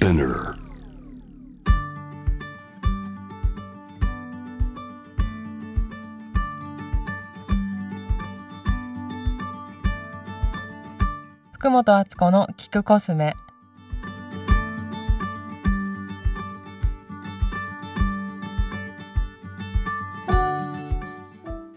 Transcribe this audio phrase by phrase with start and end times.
[0.00, 0.54] Spinner.
[11.52, 13.36] 福本敦子の聞くコスメ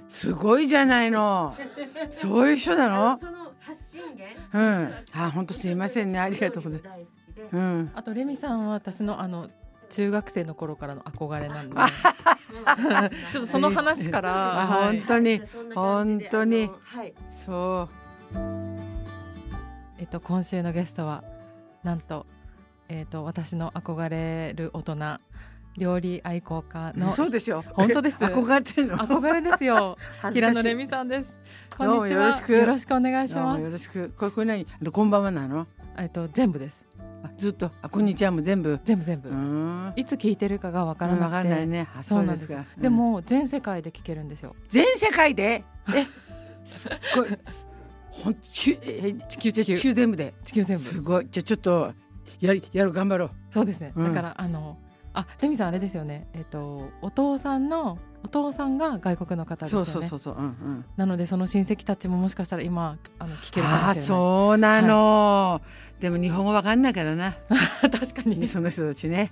[0.07, 1.57] すごいじゃないの。
[2.11, 3.17] そういう人なの？
[3.17, 4.39] その発信源？
[4.53, 4.93] うん。
[5.21, 6.19] あ、本当すいませんね。
[6.19, 7.22] ありがとうございます。
[7.35, 7.91] で、うん。
[7.95, 9.49] あとレミさんは私のあの
[9.89, 11.75] 中学生の頃からの憧れなんで。
[11.75, 15.41] ちょっとその話から、本当に。
[15.75, 16.69] 本当に。
[17.31, 17.89] そ
[19.99, 21.23] えっと今週のゲストは
[21.83, 22.25] なんと
[22.89, 25.17] えっと私の憧れる大人
[25.77, 26.99] 料理愛好家う。
[26.99, 27.11] の。
[27.11, 27.63] そうでしょ。
[27.73, 28.17] 本当です。
[28.17, 28.97] 憧れの？
[28.97, 29.97] 憧れですよ。
[30.31, 31.35] 平野レミさんです。
[31.75, 32.23] こんもにちは。
[32.23, 32.53] よろしく。
[32.53, 34.11] よろしくお願いしどうもますよろしく。
[34.17, 34.91] これこれ何？
[34.91, 35.65] こんばんはなの？
[35.97, 36.83] えっと全部です。
[36.92, 36.92] あ
[37.37, 38.79] ずっとあこんにちはも全部。
[38.83, 39.29] 全部全部。
[39.95, 41.35] いつ聞いてるかがわからなわくて。
[41.35, 41.87] かんないね。
[41.95, 42.47] あそなんです。
[42.47, 42.65] か。
[42.77, 44.55] でも全世界で聞けるんですよ。
[44.67, 45.63] 全世界で？
[45.95, 46.05] え？
[46.65, 47.27] すっごい。
[48.09, 49.37] ほん地球え地
[49.81, 50.17] 球全部。
[50.17, 50.33] で。
[50.45, 50.83] 地球全部。
[50.83, 51.27] すごい。
[51.29, 51.93] じゃあちょっと
[52.39, 53.31] やりやる頑張ろう。
[53.51, 54.05] そうですね、うん。
[54.05, 54.77] だからあの
[55.13, 56.27] あレミさんあれですよね。
[56.33, 59.85] えっ、とお父さんのお父さんが外国の方ですよね。
[59.85, 60.85] そうそうそうそううんうん。
[60.95, 63.95] なのでその親戚たちももしかしたら今あの聞けるかもしれない。
[64.03, 65.61] そうなの、
[65.99, 67.37] でも日本語わかんないからな。
[67.81, 68.47] 確かに。
[68.47, 69.29] その人たちね。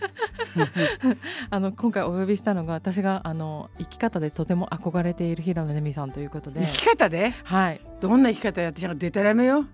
[1.50, 6.62] あの今回お呼びしたのが私があの生き方でとても憧れている平野レミさんということで。
[6.62, 7.34] 生き方で？
[7.44, 7.82] はい。
[8.00, 9.66] どんな生き方やってしでたらめよ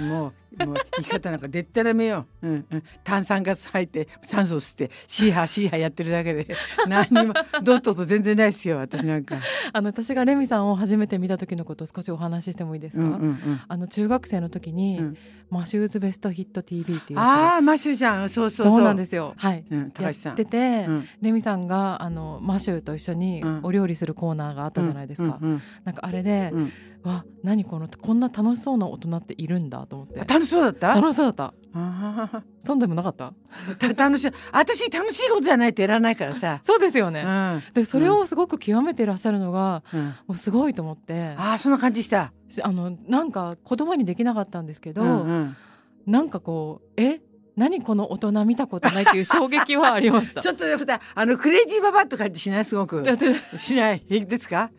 [0.00, 2.46] もうもう生き方なんかでったらめよ、う。
[2.46, 6.48] んうん、炭酸ガス入って酸素吸ってシーハーシーハーやってるだけで。
[6.88, 9.36] 何にもどっとと全然ないですよ私なんか、
[9.72, 15.16] あの私がレミさんを初めて見た時のことを少しお話ししてもいいですか、うんうんうん、あの中学生の時に、うん。
[15.50, 18.28] マシューズベストヒット TV っていうやああマシューちゃん。
[18.28, 18.76] そうつそうそう。
[18.76, 19.34] そうなんですよ。
[19.36, 19.64] はい。
[19.68, 20.32] うん、高や橋さん。
[20.34, 21.04] ってて、うん。
[21.20, 23.60] レミさんがあのマシューと一緒にうん。
[23.64, 25.62] お料理するコーナーがあったじゃないですか、うんうん。
[25.84, 30.20] なんかあれで、うんわ何このこんな楽しそうな大人っているんだと思って。
[30.20, 30.88] あ楽しそうだった？
[30.94, 31.54] 楽しそうだった。
[31.72, 33.32] あそうでもなかった？
[33.96, 34.30] 楽しい。
[34.52, 37.62] 私楽しいことじゃないとやらないからさ、 そうですよね、うん。
[37.74, 41.34] でそれをすごく極めていらっしゃるのがうん、もうすごいと思って。
[41.38, 45.56] ああそんな感じした、しあのなんか言葉にできなかったんですけど、うんうん。
[46.06, 47.20] なんかこうえ？
[47.56, 50.40] 何この大人見たことないっていう衝撃はありました。
[50.42, 52.64] ちょっと普段あのクレイジーババアと感じしない？
[52.64, 53.04] すごく。
[53.56, 54.02] しない？
[54.08, 54.70] 平気ですか？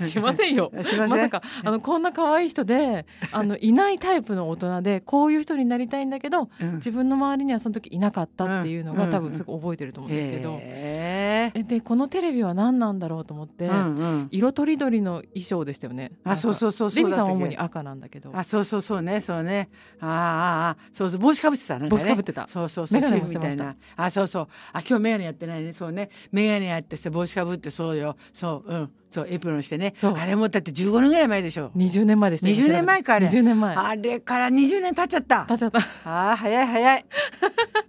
[0.00, 0.70] しませんよ。
[0.84, 1.08] しません？
[1.08, 6.74] まさかあのこんな可愛い人であのいないタイプの大人でこういう人になりたいんだけどうん。
[6.76, 8.98] 自分の周りにはその時いなかったっていうのうん。
[8.98, 11.15] が多分すごい覚えてると思うんですけど、へえ
[11.50, 14.28] でこのテレビは何なんだろうと思って、えうんうん。
[14.30, 16.12] 色とりどりの衣装でしたよね。
[16.24, 18.30] あそうそうそうレミさんは主に赤なんだけど。
[18.34, 19.68] あそうそうそうねそうね。
[20.00, 22.48] ああああそうそう帽子かぶってたね帽子かぶってた。
[22.48, 23.74] そうそうそうメガネみたいしてな。
[23.96, 24.48] あそうそう。
[24.72, 25.72] あ今日メガネやってないね。
[25.72, 26.10] そうね。
[26.32, 28.16] メガネやってさ帽子かぶってそうよ。
[28.32, 29.94] そううんそうエプロンしてね。
[30.02, 31.70] あれもだって15年ぐらい前でしょ。
[31.76, 33.74] 20年前でしたよ20年前かあれ20年前。
[33.74, 35.46] あれから20年経っちゃった。
[35.46, 35.78] 経っちゃった。
[36.04, 37.04] あー早い早い。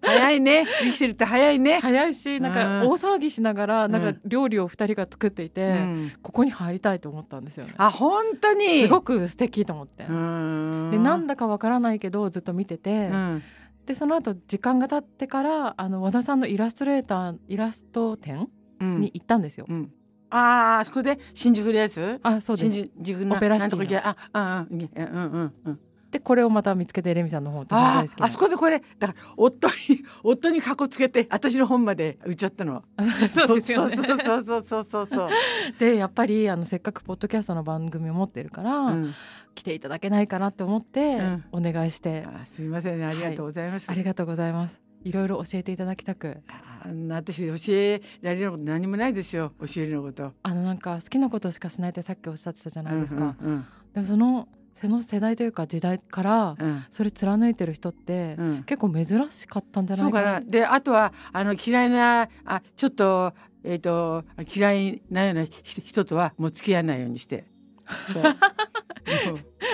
[0.01, 0.66] 早いね。
[0.83, 2.89] 生きてるって早いね、早いしなんかうん。
[2.89, 4.22] 大騒ぎしながらなんかうん。
[4.25, 7.73] 料理を2人が作っていて、うん、ここに入りたいと思ったんですよね。
[7.77, 8.83] あ本当に。
[8.83, 13.44] すごく素敵と思って、でなんだかわからないけどずっと見てて、うん。
[13.85, 19.01] でその後時間が経ってからあの和田さんのイラストレーターイラスト展うん。
[19.01, 19.91] に行ったんですよ、うん
[20.29, 22.71] ああそこで新宿のやつあそうです。
[22.71, 25.79] 新宿のオペラシティあああうんうんうんうん。
[26.11, 29.73] でこれをまた見つけてレミさんの本私あああそこでこれだから夫に
[30.23, 32.83] 夫にかこつけて私の本まで売っちゃったの。
[33.33, 33.95] そうですよね。
[33.95, 35.29] そうそうそうそうそうそう
[35.79, 39.13] でやっぱりあのせっかくポッドキャストの番組を持ってるから、うん。
[39.55, 41.45] 来ていただけないかなって思ってうん。
[41.51, 43.05] お願いして、あすみませんね。
[43.05, 46.38] ありがとうございます、ありがとうございますいろいろ教えていただきたく。
[46.84, 50.34] あんな私教えられること何もないですよ教えるのこと。
[50.44, 56.68] あのなんか好きなことしかしないってさっきおっしゃってたじゃないですか、うんでもそのその世代というか時代からうん。
[56.68, 58.63] うんそれ貫いてる人って、うん。
[58.63, 60.45] 結構珍しかったんじゃなそうかいかなな。
[60.45, 63.33] であとはあの嫌いなあちょっと
[63.63, 64.24] えっ、と
[64.56, 67.45] 嫌いなような人人とはもう付き合わないようにして。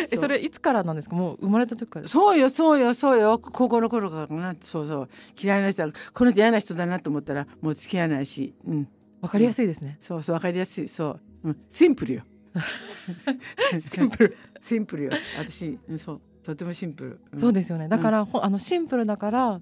[0.10, 1.16] そ それいつからなんですか？
[1.16, 3.40] もう生まれた時からそうよそうよそうよ。
[3.40, 4.56] 高校の頃からかな。
[4.62, 5.10] そうそう。
[5.42, 8.88] 嫌いな人はこの人嫌な人だなと思ったらもう付き合わないし、うん、
[9.22, 10.88] わかりやすいですね、そうそうわかりやすい。
[10.88, 12.24] そう、うん、シンプルよ。
[13.92, 14.38] シンプル。
[14.62, 15.12] シンプルよ。
[15.40, 16.22] 私うんそう。
[16.44, 17.88] とてもシンプル、そうですよね。
[17.88, 19.62] だから、ほあのシンプルだから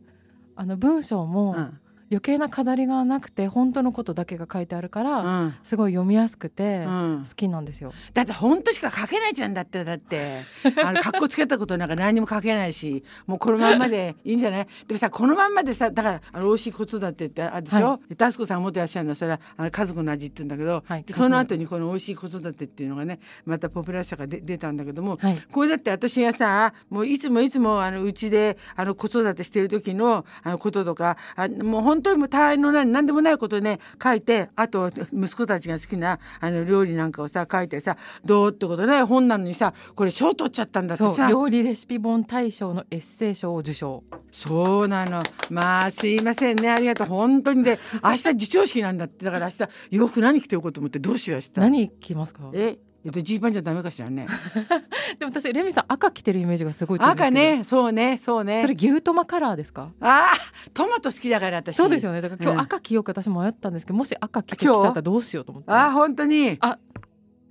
[0.56, 1.80] あの文章もうん
[2.12, 5.56] 余計な飾りがなくて本当のことだけが書いてあるから、うん。
[5.64, 7.24] すごい読みやすくてうん。
[7.28, 7.94] 好きなんですよ。
[8.14, 10.42] だって本当しか書けないじゃんだってだって。
[10.84, 14.68] あの格好つけたことなんか何にも書けないしもうこのまんまでいいんじゃない？
[14.88, 25.42] でもさこのまんまでさだからあの美味しいことだってってあるでしょ、はでタスコさんが持ってらっしゃるのはそれはあの家族の味って言うんだけど、はいでその後にこの美味しいことだってっていうのがねまたポピュラーさが出出たんだけども、はい。
[25.52, 41.30] これだって私がさもういつもいつもあのうちであの子育てしてる時のあのこととかあもう本当にもう他愛のない何でもないことね書いてあと息子たちが好きなあの料理なんかをさ書いてさどうってことない本なのにさこれ賞取っちゃったんだってさ。
[41.30, 44.04] 料理レシピ本大賞のエッセイ賞を受賞。
[44.32, 45.22] そうなの。
[45.50, 47.08] まあすいませんねありがとう。
[47.08, 49.26] 本当にで明日授賞式なんだって。
[49.26, 51.60] だから明日洋服何着ておこうと思ってどうしよう明日。
[51.60, 52.50] 何着ますか？
[52.54, 54.28] ええっとジーパンじゃダメかしらね
[55.20, 57.32] でも私レミさん赤着てるイメージがすごい強い赤ど。
[57.32, 59.90] ねそうねそうねそれ牛トマカラーですか？
[60.02, 62.22] ああトマト好きだから私そうですよね。
[62.22, 65.72] だから今うん日赤着ようか私迷ったんですけど、もし赤着てきちゃったらどうしようと思って。
[65.72, 66.78] ああ本当にあ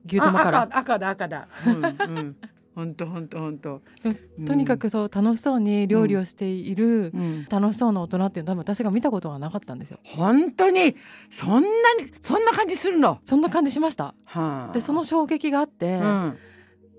[0.06, 0.78] 牛トマカラー。
[0.78, 2.36] 赤だ赤だうんうん
[2.80, 3.82] 本当本当本当。
[4.46, 7.46] とにかくそう楽しそうに料理をしている、うん。
[7.50, 9.98] 楽しそうな大人っていうのは多分私が見たことはなかったんですよ。
[10.02, 10.96] 本当に？
[11.28, 11.68] そんな
[12.02, 13.20] にそんな感じするの？
[13.24, 14.14] そんな感じしました。
[14.24, 14.72] はあ。
[14.72, 16.38] でその衝撃があって、うん。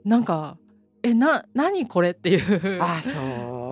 [0.06, 0.58] なんか
[1.04, 2.82] えな何これっていう。
[2.82, 3.72] あそう。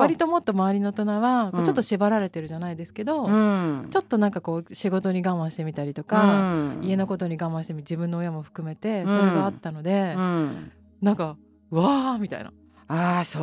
[0.00, 3.86] 割ともっと周りの大人はちょっと縛られてるじゃないですけど、うん。
[3.90, 6.80] ちょっとなんかこう仕事に我慢してみたりとか、うん。
[6.82, 10.72] 家のことに我慢してみ自分の親も含めてそれがあったので、うん
[11.02, 11.36] なんか
[11.70, 12.52] うわーみたいな。
[12.94, 13.42] ああそう。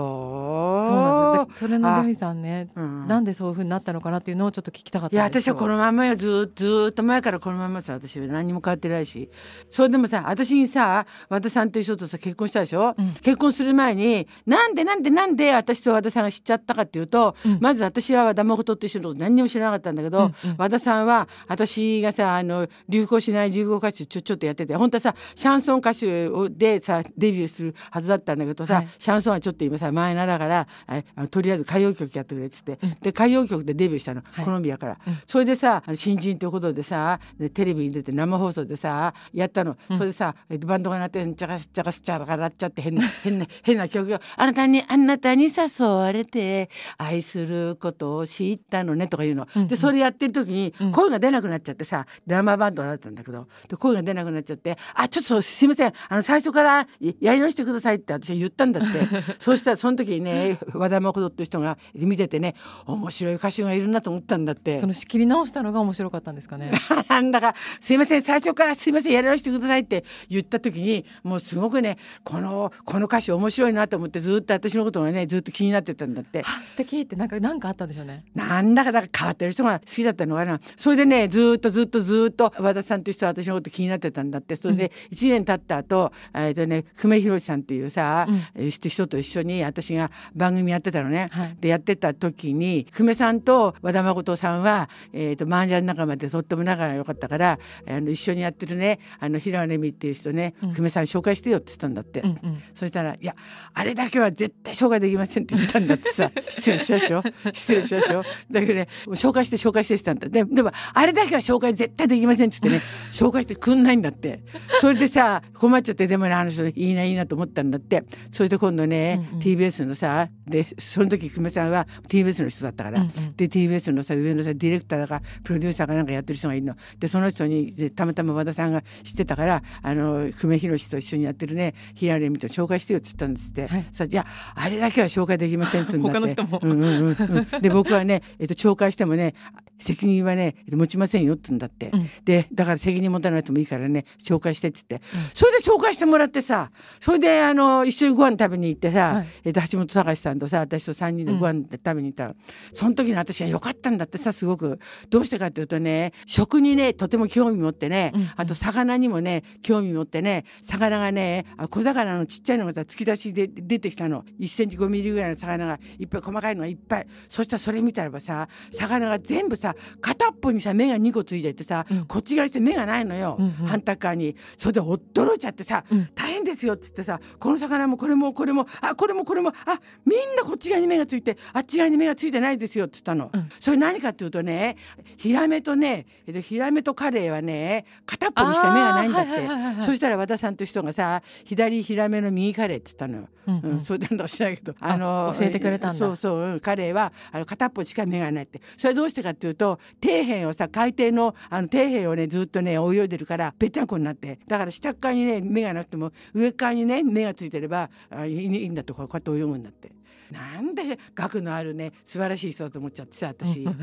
[0.87, 1.59] そうなんです。
[1.59, 3.07] それのあルミさんねうん。
[3.07, 9.29] なんでそういう風になったのかなっていうのをちょっと聞きたかったいや私はこのまんまよずーずーっと前からこのまんまさ私は何にも変わってないし。
[9.71, 13.13] それでもさ私にさ和田さんという人とさ結婚したでしょ、うん。
[13.21, 17.57] 結婚する前になんでなんでなんで私と和田さんが知っちゃったかっていうと、うん。
[17.59, 20.33] まず私は和田誠っていう人のこと何にも知らなかったんだけど、うんうん。
[20.57, 28.87] 和田さんは私がさあの流行しない流行歌手ちょちょっとやってて本当はさシャンソン歌手をでさデビューするはずだったんだけどさ、はい。
[28.99, 30.67] シャンソンはちょっと今さマイナーだから
[31.15, 32.89] あとりあえず歌謡曲やってくれっつって、うん。
[33.01, 34.45] で歌謡曲でデビューしたの、はい。
[34.45, 35.17] コロンビアから、うん。
[35.25, 39.97] それでさ新人ということでさでテレビに出て生放送でさやったの、うん。
[39.97, 49.67] それでさえバンドが鳴ってチャカチャカスチャラカラっちゃって変な 変な変な曲があなたにあなたに誘われて愛することを知ったのねとか言うの、うんうん。
[49.67, 50.91] でそれやってる時にうん。
[50.91, 55.93] 声が出なくなっちゃってさ生バンドだったんだけどで声が出なくなっちゃって「あちょっとすいません。
[56.09, 58.99] あの最初からややり直してください」って私が言ったんだって
[59.39, 62.55] そうしたらその時にね和田誠っていう人が見ててね
[62.85, 64.77] 面白い歌手がいるなと思ったんだって。
[64.77, 64.89] そ。
[64.89, 66.71] の仕切り直したのが面白かったんですかね。
[67.07, 76.41] なんだか「すいません最初からすいませんやり直してください」って言った時にもうすごくねこのこの歌詞面白いなと思ってずっと私のことがねずっと気になってたんだって。
[76.41, 78.25] あ素敵ってなんかなんかあったんでしょうね。
[78.35, 80.59] なんだかだから変わってる人が好きだったのかな。
[80.75, 84.55] それでねずーっとずっとずーっと和田さんという人は私のこと気になってたんだって。
[84.55, 88.35] それで1年経った後、えっとね久米宏さんっていうさ、うん。
[88.55, 91.27] えー人と一緒に私が番組やってたのね。
[91.31, 91.57] はい。
[91.59, 100.69] でやってた時に久米さんと和田誠さんは、えー、と麻雀仲間でとっても仲が良かったからあの一緒にやってるねあの平野レミっていう人ね、うん。
[100.73, 102.21] 久米さん紹介してよって言ったんだって。
[102.21, 102.63] うんうん。
[102.73, 103.35] そしたら「いや
[103.73, 106.31] あれだけは絶対紹介できません」って言ったんだってさ。
[106.49, 107.23] 失礼しましょう。
[107.53, 108.23] 失礼しましょう。
[108.51, 114.41] だけどね紹介して紹介してって言ったんだででもあれだけは紹介絶対できませんって言ってね 紹介してくんないんだって。
[114.79, 118.03] それでさ困っちゃってでもねあの人いいないいなと思ったんだって。
[118.31, 119.39] それで今度ね、うんうん。
[119.39, 123.35] TBS のさでその時久米さんは TBS の人だったから、うんうん。
[123.35, 126.75] で TBS のさ上のさディレクターだかプロデューサーかなんかやってる人がいるの。
[126.99, 133.85] でその人にでたまたま和田さんが知ってたからあの久米宏と一緒にやってるね平野レミと紹介してよって言ったんですって、はい。
[133.91, 134.25] さいや
[134.55, 136.35] あれだけは紹介できませんって言うんだって。
[136.35, 136.59] 他の人も。
[136.61, 139.33] うんうんうんうん、で僕はね、えっと、紹介してもね
[139.79, 142.09] 責任はね持ちませんよって言うんだって、うん。
[142.25, 149.27] でだから責任持たないともいいからね紹介してって言って、それで紹介してもらってさそれであの一緒にご飯食べに行ってさ、はい。
[149.45, 152.35] えっと、橋本隆さんとさ私と3人でご飯食べに行ったら、
[152.73, 154.79] その時に私が良かったんだってさすごく。
[155.09, 158.29] どうしてかっていうとね食にねとても興味持ってね、うんうん。
[158.35, 164.23] あと魚にもね興味持ってね魚がねあ小魚のちっちゃいのがさ突き出しで出てきたの。
[164.39, 167.07] 1センチ5ミリぐらいの魚がいっぱい細かいのがいっぱい。
[167.27, 172.05] そしたらそれ見たらばさ魚が全部さ片っぽにさ目が2個ついていてさ、うん。
[172.05, 173.51] こっち側にして目がないのよ、うんうん。
[173.51, 174.35] 反対側に。
[174.57, 176.09] それで驚いちゃってさ、うん。
[176.15, 183.49] 大変ですよっつってさこの魚もこれもこれもあこれもこれもあみんなこっち側に目がついてあっち側に目がついてないですよって言ったの、うん。
[183.59, 184.77] それ何かっていうとね
[185.17, 193.71] ヒラメとねえっとヒラメとカレイはね片っぽにしか目がないんだって、あーはいはいはいはいそしたら和田さんという人がさ左ヒラメの右カレイって言ったのよ、うんうん。
[193.71, 195.99] うんそうなんだか知らないけどあ教えてくれたんだ。
[195.99, 198.61] そうそう、うん、カレイはあの片っぽしか目がないって。
[198.77, 204.39] それどうしてかっていうと底辺をさ海底のあの底辺をねずっとね泳いでるからぺっちゃんこになって。
[204.47, 209.91] だから下っ側にね目がなくても上っ側にね目がついてればあいんだってこうやって泳ぐんだって。
[210.31, 213.79] なんで学のあるね素晴らしい人だと思っちゃってさ私、うん、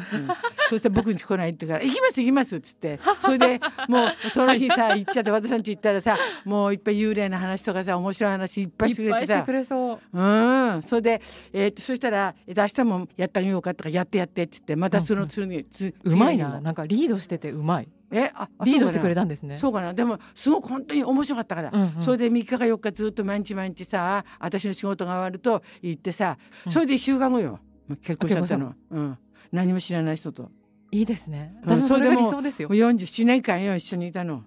[0.69, 3.01] そして僕ん家来ないって言うから「行きます行きます」っつって。
[3.19, 9.23] それでもうその日さ行っちゃって和田さん家行ったらさもういっぱい幽霊の話とかさ面白い話いっぱいしてくれてさ。
[9.23, 10.19] いっぱいしてくれそう。
[10.19, 16.61] うん、それで、えーとそしたら、えーと明日もやってあげようかとかやってやってっつってまたその次に、つうまいな。
[16.61, 19.59] なんかリードしててうまいえああリードしてくれたたんですね。
[19.59, 19.95] そうかな。
[19.95, 22.03] でもすごく本当に面白かったから、うんうん。
[22.03, 26.73] それで3日か4日ずっと毎日毎日さ私の仕事が終わると行ってさうん。
[26.73, 27.61] それで1週間後よ。
[28.03, 29.19] 結婚しちゃったあの、うん、
[29.53, 30.45] 何も知らない人と。
[30.45, 30.51] も
[30.91, 31.55] いいですね。
[31.65, 31.71] うん。
[31.71, 32.69] 私もそれが理想ですよ。
[32.71, 34.45] う47年間よ一緒にいたの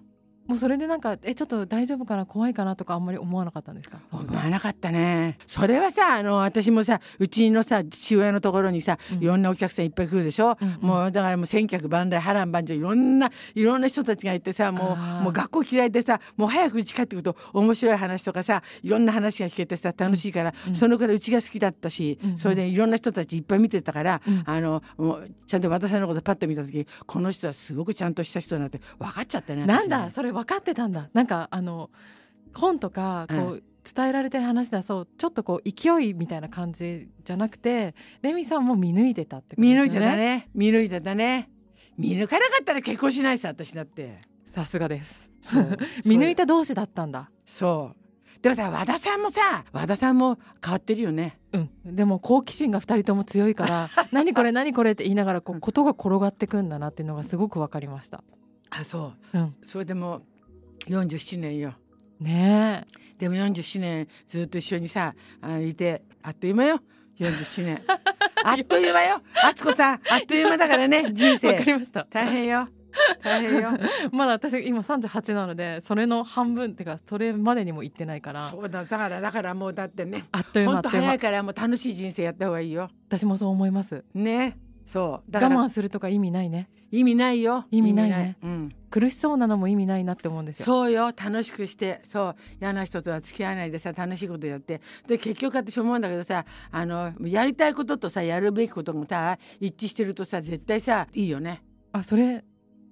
[0.50, 2.26] もうそれでなんかえちょっと大丈夫かな？
[2.26, 4.00] 怖いかなとかあんまり思わなかったんですか？
[4.10, 5.38] 思わなかったね。
[5.46, 9.22] それはさあの私もさうちのさ父親のところにさうん。
[9.22, 10.80] いろんなお客さんいっぱい来るでしょ、うんうん。
[10.80, 22.38] もうだからもう千客万来波乱万丈いろんないろんな人たちがいてさもうもう学校嫌いでさもう早く家帰ってくると面白い話とかさいろんな話が聞けてさ楽しいから、うんそのくらいうちが好きだったし、うんうん。
[22.38, 24.42] それでいろんな人たちいっぱい見てたから、うん。
[24.44, 29.66] あのもうちゃんと和田さんのことパッと見た時この人はすごくちゃんとした人だなって分かっちゃったね。
[29.66, 31.10] なんだそれ分かってたんだ。
[31.12, 31.90] なんかあの
[32.54, 40.06] 本とかこう、伝えられてる話だそうちょっとこう勢いみたいな感じじゃなくてレミさんも見抜いてたってこと見抜いですよね。
[40.06, 40.48] てたね。
[40.54, 41.50] 見抜いてたね。
[41.96, 44.18] 見抜かなかったら結婚しないさ私だって。
[44.46, 45.30] さすがです。
[46.04, 47.30] 見抜いた同士だったんだ。
[47.44, 48.00] そう。
[48.42, 51.38] でもさ和田さんもさ和田さんも変わってるよね。
[51.52, 58.24] うん、でも好奇心が二人とも強いから「何これ何これ」って言いながらこうことが転がってくんだなっていうのがすごく分かりました。
[58.70, 59.38] あそう。
[59.38, 60.22] うん、それでも
[60.86, 61.74] 47年よ。
[62.20, 62.86] ね
[63.18, 66.80] でも47年ずっと一緒にさあのいてあっという間よ。
[67.18, 67.82] 47年。
[68.42, 69.22] あっという間よ。
[69.42, 72.06] 敦子 さんあっという間だからね 人えわ生かりました。
[72.10, 72.68] 大変よ。
[73.22, 73.70] 大変よ。
[74.12, 78.42] まだ私今38なのでそれの半分っていうかそれまでにも行ってないから。
[78.42, 78.84] そうだ。
[78.84, 82.90] だからだからもうだってねあっという間早いからもう楽しい人生やった方がいいよ。
[83.08, 84.04] 私もそう思います。
[84.14, 84.58] ね。
[84.86, 85.36] そう。
[85.36, 87.66] 我慢するとか意味ないね意味ないよ。
[87.70, 88.36] 意味ないね。
[88.42, 88.74] うん。
[88.90, 90.64] 苦しそうなのも意味ないなって思うんですよ。
[90.64, 91.06] そうよ。
[91.06, 92.00] 楽しくして。
[92.04, 92.36] そう。
[92.60, 94.80] 嫌な人とは付き合わないでさ楽しいことやって。
[95.06, 101.62] で結局私思うんだけどさあのやりたいこととさやるべきことがさ一致してるとさ絶対さいいよね。
[101.92, 102.44] あそれ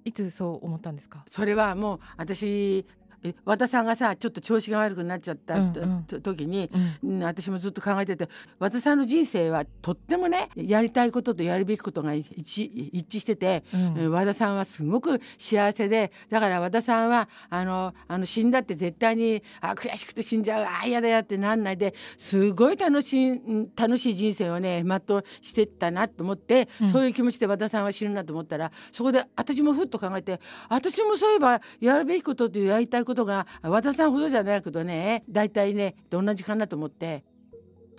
[0.05, 1.25] いつそう思ったんですか？
[1.27, 2.85] それはもう私
[3.23, 6.03] え和田さんがさちょっと調子が悪くなっちゃったと、うんうん。
[6.03, 6.69] と時に、
[7.03, 7.15] うん。
[7.15, 13.79] うん、私もずっと考えてて和田さんの人生はとってもねやりたいこととやるべきことが一致一致してて、うん。
[13.79, 26.89] えー和田さんはすごく幸せでだから和田さんはあのあの死んだって絶対にあ悔しくて死んじゃうあ嫌だやってなんないですごい楽しいうん楽しい人生をね全うしてったなと思って、うん。
[26.89, 37.23] そういう気持ちで和田さんは死ぬなと思ったらそこで私もふっと考えて私もそういえばやるべきこととやりたいことが和田さんほどじゃないけどね大体ねどんな時間だと思って。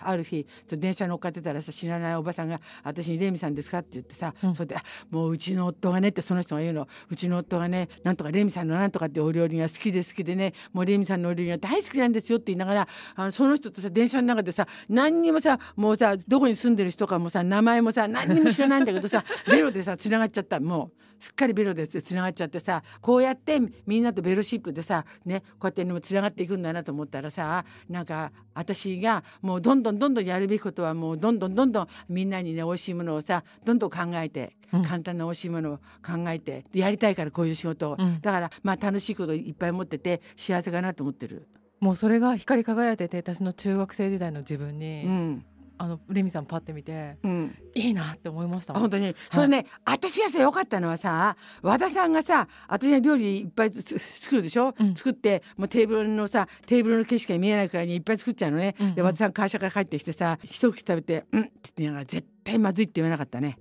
[0.03, 21.01] ある日電車乗っかってたらさ知らないおばさんが「私にレミさんですか?」って言ってさ、うんそれであ「もううちの夫がね」ってその人が言うの「うちの夫がねなんとかレミさんのなんとかってお料理が好きで好きでねもうレミさんのお料理が大好きなんですよ」って言いながらあのその人とさ電車の中でさ何にもさもうさどこに住んでる人かもさ名前もさ何にも知らないんだけどさ ベロでさつながっちゃったもう。
[21.21, 34.83] すっかりベロでつながっちゃってさこうやってみんなとベロシップでさねこうやってつながっていくんだなと思ったらさなんか私がもうどんどんどんどんやるべきことはもうどんどんどんどんみんなにね美味しいものをさどんどん考えて、うん。
[34.83, 37.91] 簡単な美味しいものを考えてでやりたいからこういう仕事。
[37.93, 38.21] を、うん。
[38.21, 41.49] だからまあ楽しいこといっぱい持ってて幸せかなと思ってる。
[41.81, 45.45] もうそれが光り輝いてて私の中学生時代の自分に、うん
[45.83, 49.17] あのレミさんパッて見てうん、いいなって思いました本当に。
[49.31, 54.95] それね、私がさ良かったのはさ和田さんがさ私が料理いっぱいつ作るでしょ、うん。
[54.95, 58.95] 作ってもうテーブルのさテーブルの景色が見えないくらいにいっぱい作っちゃうのね、うんうん。
[58.95, 63.59] で和田さん会社から帰ってきてさ一口食べて「うん」って言ってながら絶対まずいって言わなかったね、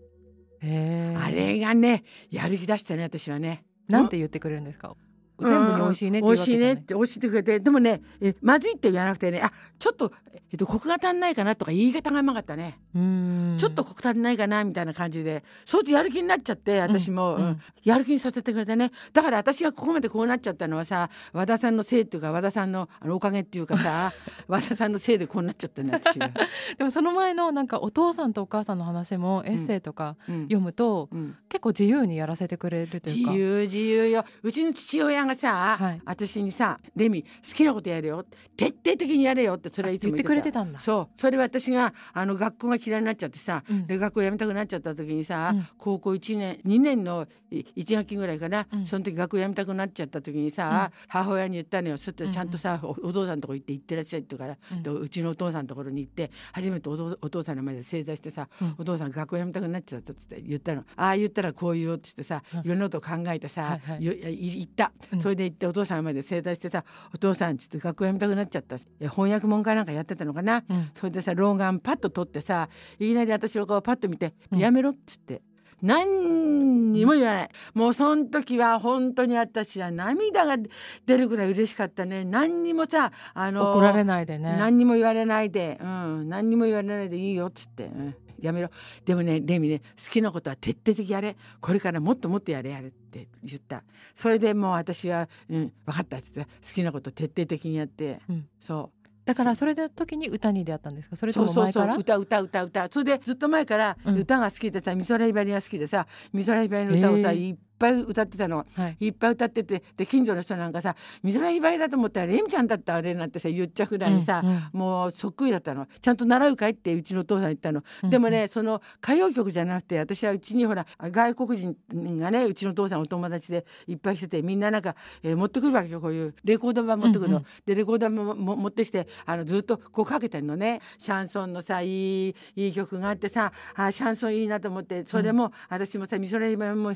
[0.61, 3.63] あれがねやる気出したね私はね。
[3.87, 4.97] なんて言ってくれるんですか？
[5.41, 7.59] 全部に美味しいねって美味しいねって教えてくれて。
[7.59, 9.41] でもねえまずいって言わなくてね。
[9.41, 10.11] あちょっと、
[10.51, 13.57] えっと、コクが足んないかなとか言い方がうまかったね、うん。
[13.59, 15.43] ちょっとコク足んないかなみたいな感じで。
[15.65, 17.43] そうやってやる気になっちゃって私も、うん。
[17.43, 17.61] うん。
[17.83, 18.91] やる気にさせてくれてね。
[19.13, 24.13] だから私がここまでこうなっちゃったのはさ和田さんのせいっていうか和田さんのあのおかげっていうかさ
[24.47, 26.31] 和田さんのせいでこうなっちゃったね私が。
[26.77, 30.41] でもその前のなんかお父さんとお母さんの話もエッセイとかうん。
[30.43, 31.35] 読むと、うん。
[31.47, 33.31] 結構自由にやらせてくれるというか。
[33.31, 34.25] 自由自由よ。
[34.43, 36.01] うちの父親がさ、はい。
[36.05, 38.25] 私にさ「レミ好きなことやれよ。
[38.57, 40.79] 徹底的にやれよ」ってそれはいつも言ってくれてたんだ。
[40.79, 41.19] そう。
[41.19, 43.87] それは私があの学校が嫌いになっちゃってさ、うん。
[43.87, 45.67] で学校辞めたくなっちゃった時にさ、うん。
[45.77, 48.85] 高校1年2年の1学期ぐらいかな、うん。
[48.85, 51.97] その時学校辞めたくなっちゃった時にさ、母親に言ったのよ。
[51.97, 58.75] そしたらちゃんとさ、おお父さんのとこ行って行ってらっしゃいって言うから、うちのお父さんのところに行って初めてお父お父さんの前で正座してさ、うん。
[58.79, 60.83] お父さん学校辞めたくなっちゃったっつって言ったの。
[60.95, 62.59] ああ言ったらこう言おうって言ってさ、うん。
[62.61, 66.83] いろんなことを考えてさ、はいはい言った、うんそれで行ってお父さんの前で正座してさ
[67.13, 70.91] 「お父さん」っつって学校辞めたくなっちゃったいや翻訳文化なんかやってたのかな、うん。
[70.93, 75.41] それでさ老眼パッと取ってさいきなり私の顔パッと見て「うんやめろ」っつって。
[75.81, 77.49] 何にも言わない。
[77.73, 80.57] もうその時は本当に私は涙が
[81.05, 82.25] 出るぐらい嬉しかったね。
[82.25, 84.57] 何にもさあの怒られないでね。
[84.57, 88.69] 何にも言われないで、うん、何にも言われないでいいよっつって、うん、やめろ。
[89.05, 91.35] でもねレミね好きなことは徹底的やれ。
[91.59, 93.83] これからもっともっとやれやれって言った。
[94.13, 98.47] それでもう私は、うん、分かったっつって好きなこと徹底的にやって、うん。
[98.59, 98.99] そう。
[99.25, 101.15] だからそれで時に歌に出会ったんですか？
[101.15, 102.63] それとそうそうそうも前から歌歌歌。
[102.63, 104.17] 歌それでずっと前からうん。
[104.17, 108.65] 歌が好きでさ、美空ひばりが好きでさ美空ひばりの歌をさ、いっぱい歌ってたの。
[108.75, 108.97] はい。
[108.99, 115.87] いっぱい歌っててで近所の人なんかさ美空ひばりだと思ったらレミちゃんだったあれなんてさ言っちゃうぐらいにさ、うんうんもうそっくりだったの。
[116.01, 121.75] ちゃんと習うかいってうちのお父さん言ったの、うんでもねその歌謡曲じゃなくて私はうちにほら外国人
[122.19, 126.01] がねうちのお父さんお友達でいっぱい来ててみんななんか、えー持ってくるわけよ。
[126.01, 127.47] こういうレコード版持ってくるの、うんうん。
[127.65, 130.81] でレコード版もも持ってきてあのずっとこうかけてんのね。
[130.97, 136.95] シャンソンのさいいいい曲があってさあシャンソンいいなと思ってそれも、私もさ美空ひばりも好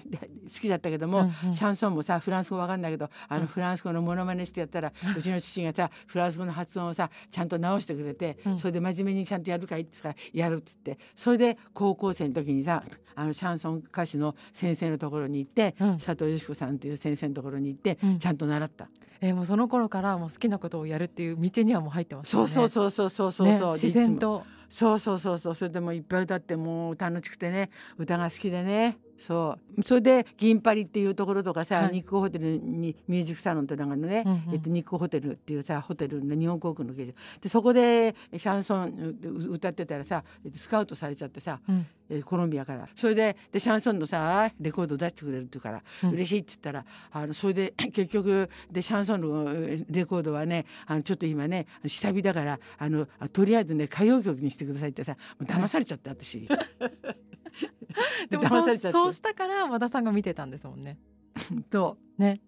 [0.62, 1.54] きだったけども、うんうん。
[1.54, 8.60] シャンソンもさフランス語わかんないけどあのフランス語のモノマネしてやったら、うちの父がさフランス語の発音をさちゃんと直してくれて、うん。
[8.60, 12.84] それで真面目にちゃんとやるかいって言ったらやるっつってそれで高校生の時にさ
[13.16, 15.98] あのシャンソン歌手の先生のところに行って、うん。
[15.98, 18.20] 佐藤よし子さんっていう先生のところに行って、うん。
[18.20, 18.88] ちゃんと習った。
[19.22, 24.44] えーもうその頃からもう好きなことをやるっていう道にはもう入ってますそうよねそうそうそうそうそうねそう、自然と。
[24.68, 29.84] そうそうそうそうそれでもいっぱい歌ってもう楽しくてね歌が好きでねそう。
[29.84, 31.94] それで銀パリっていうところとかさ、はい。
[31.94, 34.44] 日光ホテルにミュージックサロンというのがあるのね、うんうん。
[34.52, 41.86] えっと、日光ホテルっていうさホテルの日本航空の経営でそこでシャンソンう歌ってたらさえっとスカウトされちゃってさ、うん。
[42.10, 42.86] えーコロンビアから。
[42.96, 46.16] それででシャンソンのさレコードを出してくれるって言うから、うん。
[46.16, 56.46] 嬉しいって言ったらあのそれで 結局でシャンソンのえーレコードはねあのちょっと今ね下火だからあのとりあえずね歌謡曲にしてくださいってさ騙されちゃった私。
[58.30, 61.00] でもそうそうしたから和田さんが見てたんですもんね。
[61.70, 62.42] とね。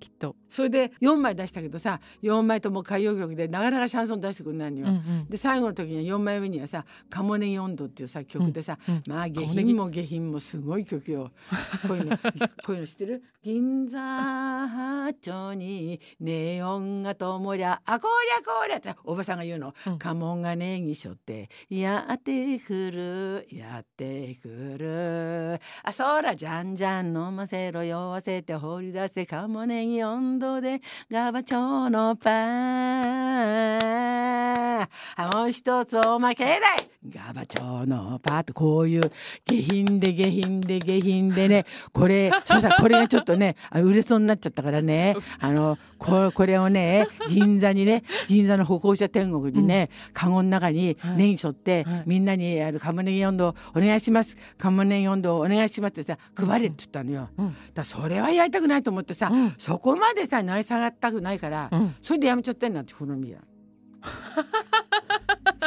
[0.00, 4.86] きっと、それで4枚出したけどさ4枚とも歌謡曲でなかなかシャンソン出してくれないのよ。
[4.88, 11.30] うんうんで最後の時には4枚目にはさ「カモネギ温度」っていうさ曲でさ、うんまあ下品も下品もすごい曲よ。
[11.88, 12.18] こういうの
[12.66, 13.22] こういうの知ってる？
[13.42, 19.74] 銀座八丁にネオンがともりゃあこりゃこりゃっておばさんが言うの。
[19.86, 32.30] うんカモがネギしょってやってくるやってくるあそらじゃんじゃん飲ませろ酔わせて放り出せカモネギ温度でガバチョのパ
[34.18, 34.21] ン。
[35.34, 36.60] もう一つおまけだい
[37.08, 39.10] ガバチョのパーってこういう
[39.44, 41.66] 下品で下品で下品でね。
[41.92, 45.16] これそしたらこれがちょっとねあ売れそうになっちゃったからね。
[45.40, 51.16] あのここれをね銀座にね銀座の歩行者天国にね、カゴの中にはい。
[51.16, 52.02] ネギ背負って、はい。
[52.06, 54.36] みんなにあのカモネギ温度お願いします。
[54.58, 57.30] カモネギ温度お願いしますってさ配れって言ったのよ。
[57.36, 57.56] うん。
[57.74, 59.54] だそれはやりたくないと思ってさ、うん。
[59.58, 61.94] そこまでさ成り下がったくないから、うん。
[62.00, 63.38] それでやめちゃったんだって好みや。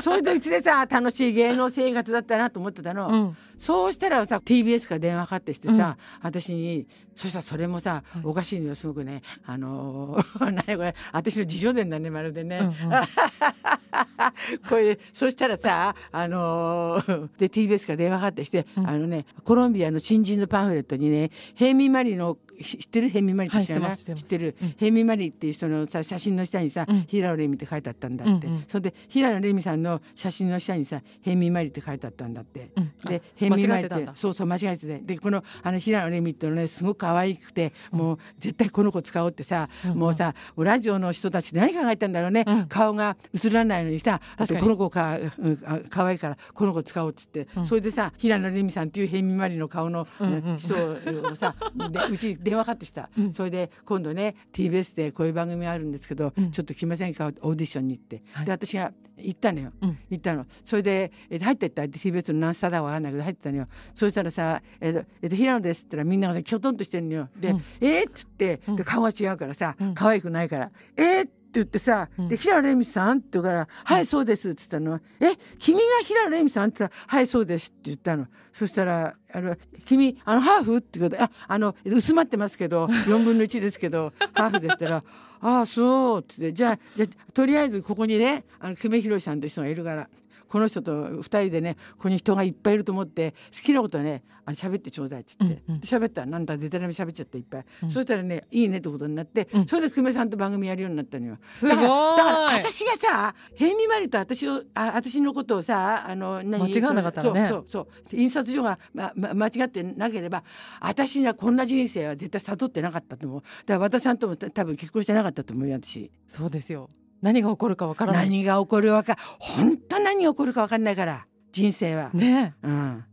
[0.02, 3.38] それでうちでさ楽しい芸能生活だったなと思ってたの、うん。
[3.58, 8.22] そうしたらさ TBS から電話かかってきてさ、私にそしたらそれもさ、はい。
[8.24, 9.22] おかしいのよすごくね。
[9.46, 12.60] あのー、 何これ私の自叙伝だねまるでね。
[12.60, 12.76] うんうん。
[14.70, 18.88] これそしたらさあのーで TBS から電話かかってきて、うん。
[18.90, 23.10] あのねコロンビアの新人のパンフレットにねヘイミマリのし知ってる？
[23.10, 24.76] ヘイミマリって知らない、はい知ってる、うん。
[24.78, 27.02] ヘイミマリっていう人のさ写真の下にさ、うん。
[27.08, 28.66] 平野レミって書いてあったんだって、うんうん。
[28.68, 32.72] それで平野レミさんの写真の下にさヘイミマリって書いてあったんだって。
[32.76, 32.92] うん。
[33.10, 34.12] でヘ変身前間違ってたんだ。
[34.16, 35.00] そうそう間違えてて。
[35.00, 39.98] でこのあの平野レミットのねすごく可愛くて、もう絶対この子使おうってさ、うんうん。
[40.00, 42.66] もうさラジオの人たち何考えたんだろうね、うん。
[42.68, 44.60] 顔が映らないのにさあ確かに。
[44.60, 47.66] とこの子か、うん、あ可愛いからこの子使おうっつって、うん。
[47.66, 53.34] それでさ平野レミさんっていう変身マリの顔の、うんうん人をさで うちに電話かかってきた、うん。
[53.34, 56.52] それで今度ね TBS でこういう番組あるんですけど、うん。
[56.52, 57.28] ちょっと来ませんか？
[57.42, 58.46] オーディションに行って、はい。
[58.46, 59.72] で私が行ったのよ。
[59.82, 59.98] うん。
[60.10, 60.46] 行ったの。
[60.64, 85.04] それで、えっと入ってった？TBS の何スタだかわかんないけど入ってったのよそしたらさ「えっとえっと平野です」って言ったらみんながさきょとんとしてんのよで「うんえっ?」っつって顔が違うからさ、うん可愛くないから「えっ?」って言ってさ「うんで平野レミさん?」って言うから「はいそうです」って言ったの「え君が平野レミさん?」って言ったら「はいそうです」って言ったのそしたら「あの君あのハーフ?」って言うから「ああの薄まってますけど 4分の1ですけどハーフ」ですったら
[85.42, 90.10] 「ああそう」って言ってじゃあじゃあとりあえずここにねあの久米宏さんという人がいるから。
[90.48, 96.06] この人と2人でねここに人がいっぱいいると思って好きなことねあの喋ってちょうだいっつって、うんうん。
[96.06, 97.38] ったらなんだでたらめ喋っちゃって。
[97.38, 97.92] いっぱい、うん。
[97.92, 99.66] そしたらねいいねってことになって、うん。
[99.66, 101.38] それで久米さんと番組やるようになったのよ。
[101.56, 101.76] すごい。
[101.76, 107.48] だからだから私がさ平見まりと私をあ私のことをさあの何間違わなかったらね。
[107.50, 108.16] そうそうそう。
[108.16, 110.44] 印刷所が、まま、間違ってなければ
[110.80, 113.42] 私にはこんな人生は絶対悟ってなかったと思う。
[113.42, 116.12] だから和田さんともた多分結婚してなかったと思うよ私。
[116.28, 116.90] そうですよ
[117.26, 118.30] 何が起こるかわからない。
[118.30, 123.04] 何が起こるわか本当何が起こるか分かんないから人生は、ねうん。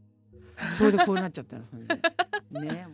[0.76, 1.62] それでこうなっちゃったの
[2.62, 2.86] ね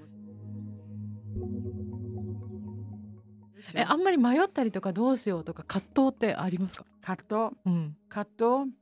[3.75, 6.85] えあんまり迷ったりとかどうしようとか葛藤ってありますか？
[7.03, 7.57] 葛藤？
[7.67, 7.97] うん。
[8.09, 8.73] 葛藤？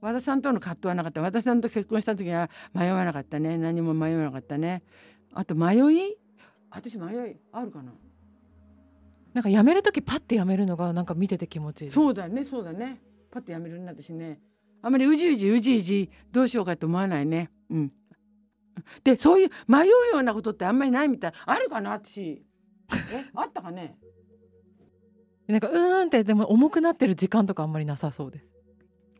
[0.00, 1.20] 和田さんとの葛藤はなかった。
[1.22, 3.56] 和田さんと結婚した時は迷わなかったね。
[3.58, 4.82] 何も迷わなかったね。
[5.32, 6.16] あと迷い？
[6.70, 7.36] 私迷い？
[7.52, 7.92] あるかな？
[9.34, 13.00] なんかやめる時パッてやめるのがなんか見てて気持ちいいそうだねそうだね。
[13.30, 14.40] パッとやめるんだ私ね。
[14.82, 17.50] あまりうじうじうじうじどうしようかと思わないね。
[17.70, 17.92] うん。
[19.04, 21.32] でそういう迷うようなことってあんまりないみたい。
[21.46, 22.42] あるかな私。
[23.12, 23.96] えあったかね？
[25.46, 28.46] なんかうーんってでも重くなってる時間とかあんまりなさそうです。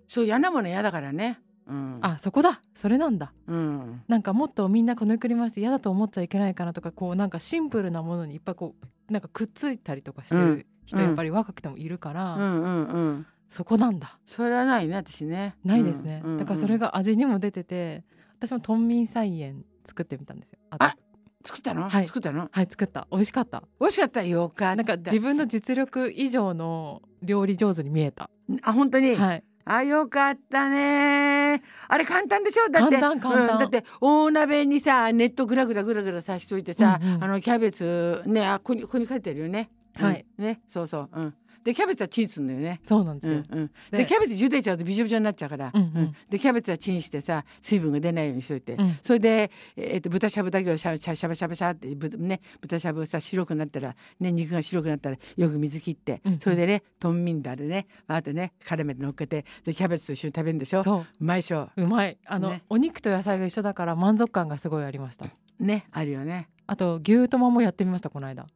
[0.09, 1.41] そう嫌なもの嫌だからね。
[1.67, 1.99] うん。
[2.03, 2.61] あそこだ。
[2.75, 3.33] それなんだ。
[3.47, 4.03] うん。
[4.09, 11.05] なんかもっとみんなこぬくりまして嫌だと思っちゃいけないかなとかこうなんかシンプルなものにいっぱいこうなんかくっついたりとかしてる人うん。
[11.05, 13.27] やっぱり若くてもいるから、うんうんうん。
[13.49, 14.19] そこなんだ。
[14.27, 15.57] それはないね私ね。
[15.65, 18.05] ないですね、だからそれが味にも出てて
[18.39, 20.59] 私もトンミン菜園作ってみたんですよ。
[20.71, 20.95] あ
[21.43, 22.07] 作ったの、はい。
[22.07, 22.49] 作ったの？
[22.53, 23.09] はい作った。
[23.11, 23.65] 美味しかった。
[23.81, 24.23] 美味しかった？
[24.23, 28.31] よかなんか自分の実力以上の料理上手に見えた。
[28.63, 31.63] あ本当に、はいあよかったね。
[31.89, 32.69] あれ簡単でしょ？
[32.71, 33.55] だって簡単簡単。
[33.55, 37.25] うんだって大鍋にさネットグラグラグラグラさしといてさ、うんうん。
[37.25, 40.25] あのキャベツねあここにここに書いてあるよね、うんはい。
[40.39, 42.81] ねそうそううんでキャベツはチンすんだよね。
[42.83, 46.15] そうなんですよ、うんうん、ででキャベツ茹でちゃうとびしょびしょになっちゃうから、うんうん。
[46.29, 48.99] でキャベツはチンしてさ水分が出ないようにしといて、うん。
[49.03, 65.27] それで、えー、と豚しゃぶだけをしゃしゃしゃばしゃばしゃってぶね豚しゃぶさ白くなったらね肉が白くなったらよく水切って、うんうんそれでねトンミンダルねバーってね絡めて乗っけてでキャベツと一緒に食べるんでしょうそうまいでしょうまいあの、ねお肉と野菜が一緒だから満足感がすごいありました
[65.59, 68.47] ねあるよねあと牛トマもやってみましたこの間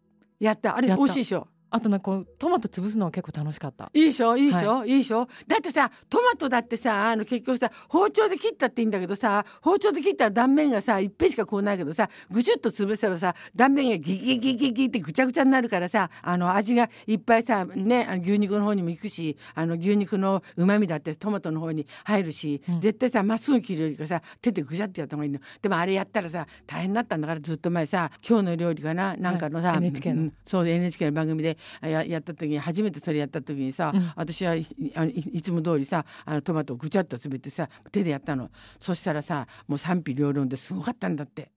[0.40, 3.90] やったあれ美味しいでしょあとなんかこうトマト潰すのは結構楽しかった。
[3.92, 4.37] いいでしょ？
[4.37, 5.26] いいでしょ、い、いでしょ？
[5.48, 22.80] だってさトマトだってさあの結局さ包丁で切ったっていいんだけどさ包丁で切ったら断面がさいっぺんしかこうないけどさぐちゅっと潰せばさ断面がギギギギギってぐちゃぐちゃになるからさあの味がいっぱいさねあの牛肉の方にも行くしあの牛肉のうまみだってトマトの方に入るし、うん。
[22.80, 29.16] 絶対さまっすぐ切るよりかさ手でぐちゃってやった方がいいのでもあれやったらさ大変だったんだからずっと前さ今日の料理かな？
[29.16, 29.78] なんかのさ、はい。
[29.78, 30.22] NHK の。
[30.22, 34.12] うんそう NHK の番組でややった時に初めてそれやった時にさ、うん。
[34.16, 38.50] 私はいあのいいつも通りさあのトマトをぐちゃっと詰めてさ手でやったの。
[38.81, 41.50] そしたらさもう賛否両論ですごかったんだって。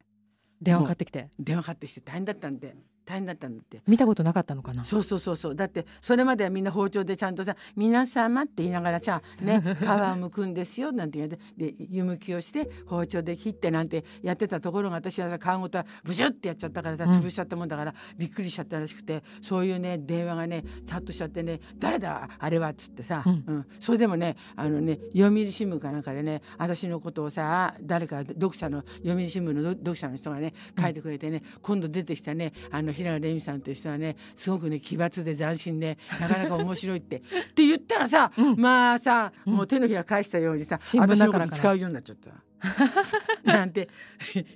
[0.62, 1.30] 電話かかってきて。
[1.40, 2.76] 電話かかってきて大変だったんで
[3.08, 3.82] 大変だったんだって。
[3.88, 4.84] 見たことなかったのかな？
[4.84, 5.56] そうそうそうそう。
[5.56, 11.74] だってそれまではみんな包丁でちゃんとさ「皆様」って言いながらさ「ね 皮を剥くんですよ」なんて言ってで。
[11.90, 17.12] 湯むきをして包丁で切ってなんてやってたところが私はさ皮ごとブシュってやっちゃったからさうん。
[17.12, 19.24] 潰しちゃったもんだから、びっくりしちゃったらしくて。
[19.42, 23.66] そういうね電話がねさっとしちゃってね「誰だあれは」っつってさ、うん。
[23.80, 37.18] それでもねあのね読売新聞かなんかでね私のことをさ誰か読者の読売新聞の読者の人がね書いてくれてね、今度出てきたねあの平野レミさんという人はねすごくね奇抜で斬新でなかなか面白いって。
[37.18, 37.22] っ
[37.54, 38.56] て言ったらさ、うん。
[38.58, 39.54] まあさうん。
[39.54, 42.32] もう手のひら返したようにさ、私のこと使うようになっちゃった。
[43.44, 43.88] なんて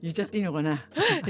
[0.01, 0.83] 言っちゃっていいのかな？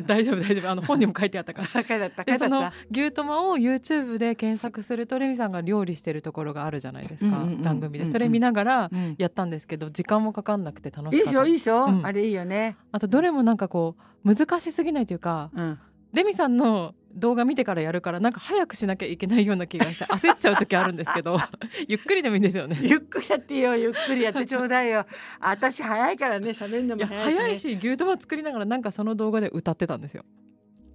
[0.05, 0.69] 大丈夫大丈夫。
[0.69, 1.67] あの本にも書いてあったから。
[1.67, 2.77] 書いてあった書でそのいてあった。
[2.91, 8.09] 牛トマを YouTube で検索するとレミさんが料理してるところがあるじゃないですか、うんうんうん番組で。
[8.09, 11.43] それ見ながらうんやったんですけど時間もかかんなくて楽いいしかった。
[11.43, 12.05] でしょいいでしょ、うん。
[12.05, 12.77] あれいいよね。
[12.91, 15.79] あとどれもなんかこう難しすぎないというかうん。
[16.13, 21.37] レミさんの動画見てからやるからなんか早くしなきゃいけないような気がして 焦っちゃう時あるんですけど
[21.87, 22.77] ゆっくりでもいいんですよね。
[22.81, 25.05] ゆっくりやってよゆっくりやってちょうだいよ。
[25.39, 27.41] 私早いからね喋るのも早いし、ね。
[27.41, 30.23] 早いし牛トマ作りながらなんかその動画で歌ってたんですよ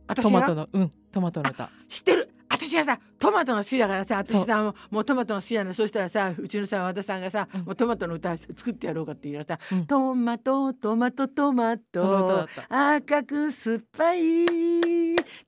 [0.07, 2.31] 私トマトがのうんトマトの歌知ってる。
[2.67, 5.73] 私がさトマトが好きだからさ私さもうもうトマトが好きなの。
[5.73, 7.61] そうしたらさうちのさ和田さんがさ、うん。
[7.63, 9.87] もうトマトの歌作ってやろうかって言いながらさ、うん。
[9.87, 14.21] トマトトマトトマト赤く酸っぱい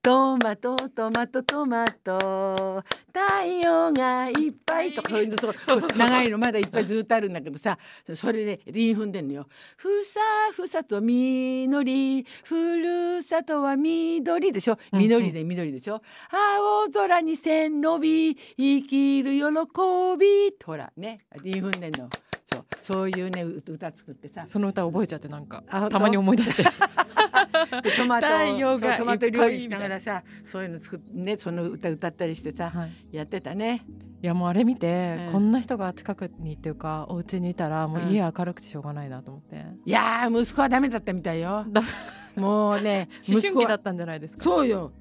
[0.01, 7.79] トマトトマトトマト太陽がいっぱいとかそういうの長いのまだいっぱいずっとあるんだけどさ
[8.15, 9.47] それでリン踏んでんのよ。
[9.77, 10.21] ふさ
[10.55, 14.79] ふさと実りふるさとは緑でしょ？
[14.93, 16.01] 緑で緑でしょ、
[16.31, 19.41] 青空に線伸び生きる喜
[20.19, 22.09] びほらねリン踏んでんの。
[22.45, 22.65] そう。
[22.81, 24.45] そういうねう歌作ってさ。
[24.47, 26.63] その歌覚えちゃってなんかたまに思い出して。
[27.83, 32.93] でトマト太陽がそうトマト料理しながらさそういうの作っねその歌歌ったりしてさ、はい。
[33.13, 33.85] やってたね。
[34.21, 35.33] いやもうあれ見て、うん。
[35.33, 41.65] こんな人が近くにっていうかお家にいたらもう家明るくてしょうがないなと思って、いやー息子はダメだったみたいよ。
[41.69, 41.83] だ。
[42.37, 44.43] もうね 思春息子は期だったんじゃないですか。
[44.43, 44.93] そうよ